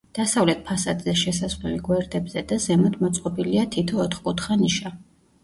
[0.17, 4.95] დასავლეთ ფასადზე შესასვლელი გვერდებზე და ზემოთ მოწყობილია თითო ოთხკუთხა ნიშა.